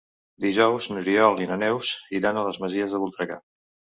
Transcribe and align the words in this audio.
Dijous 0.45 0.87
n'Oriol 0.93 1.41
i 1.43 1.47
na 1.51 1.59
Neus 1.65 1.91
iran 2.21 2.39
a 2.39 2.45
les 2.47 2.59
Masies 2.65 2.95
de 2.97 3.05
Voltregà. 3.07 3.41